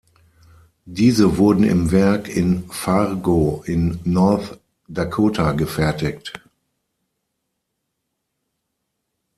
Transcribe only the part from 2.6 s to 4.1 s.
Fargo in